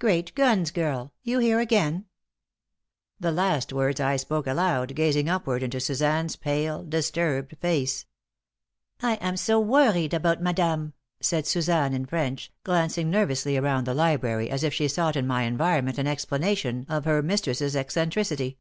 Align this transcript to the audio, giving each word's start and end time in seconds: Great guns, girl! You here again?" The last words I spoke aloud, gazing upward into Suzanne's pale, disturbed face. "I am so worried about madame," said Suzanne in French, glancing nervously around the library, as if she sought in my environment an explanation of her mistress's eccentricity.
Great 0.00 0.34
guns, 0.34 0.72
girl! 0.72 1.12
You 1.22 1.38
here 1.38 1.60
again?" 1.60 2.06
The 3.20 3.30
last 3.30 3.72
words 3.72 4.00
I 4.00 4.16
spoke 4.16 4.48
aloud, 4.48 4.96
gazing 4.96 5.28
upward 5.28 5.62
into 5.62 5.78
Suzanne's 5.78 6.34
pale, 6.34 6.82
disturbed 6.82 7.56
face. 7.60 8.04
"I 9.02 9.14
am 9.20 9.36
so 9.36 9.60
worried 9.60 10.12
about 10.12 10.42
madame," 10.42 10.94
said 11.20 11.46
Suzanne 11.46 11.94
in 11.94 12.06
French, 12.06 12.52
glancing 12.64 13.08
nervously 13.08 13.56
around 13.56 13.84
the 13.86 13.94
library, 13.94 14.50
as 14.50 14.64
if 14.64 14.74
she 14.74 14.88
sought 14.88 15.14
in 15.14 15.28
my 15.28 15.44
environment 15.44 15.98
an 15.98 16.08
explanation 16.08 16.84
of 16.88 17.04
her 17.04 17.22
mistress's 17.22 17.76
eccentricity. 17.76 18.58